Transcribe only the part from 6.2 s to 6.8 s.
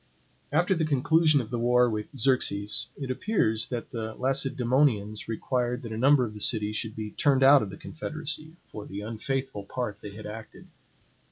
of the cities